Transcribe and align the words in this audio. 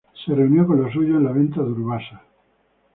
Se 0.25 0.33
reunió 0.33 0.65
con 0.65 0.81
los 0.81 0.91
suyos 0.93 1.17
en 1.17 1.25
la 1.25 1.31
venta 1.31 1.61
de 1.61 1.69
Urbasa. 1.73 2.23